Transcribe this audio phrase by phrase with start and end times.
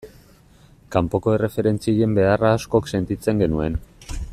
[0.95, 3.81] Kanpoko erreferentzien beharra askok sentitzen genuen.